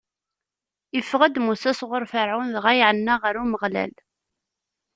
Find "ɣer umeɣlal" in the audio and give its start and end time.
3.23-3.93